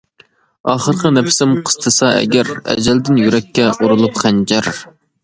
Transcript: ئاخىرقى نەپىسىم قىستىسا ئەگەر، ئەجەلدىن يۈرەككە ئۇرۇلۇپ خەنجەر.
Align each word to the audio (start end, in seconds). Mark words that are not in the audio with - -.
ئاخىرقى 0.71 1.11
نەپىسىم 1.17 1.53
قىستىسا 1.67 2.09
ئەگەر، 2.21 2.49
ئەجەلدىن 2.71 3.21
يۈرەككە 3.25 3.69
ئۇرۇلۇپ 3.75 4.19
خەنجەر. 4.23 4.71